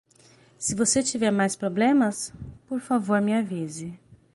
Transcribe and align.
Se 0.57 0.73
você 0.73 1.03
tiver 1.03 1.29
mais 1.29 1.55
problemas?, 1.55 2.33
por 2.67 2.79
favor 2.79 3.21
me 3.21 3.35
avise. 3.35 3.93